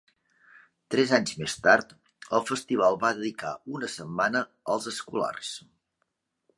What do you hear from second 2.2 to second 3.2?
el festival va